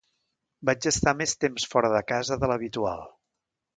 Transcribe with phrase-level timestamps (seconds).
[0.69, 3.05] Vaig estar més temps fora de casa de l'habitual.